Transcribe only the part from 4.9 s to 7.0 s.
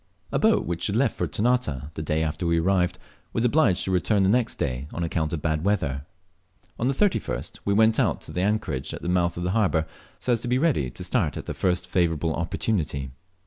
on account of bad weather. On the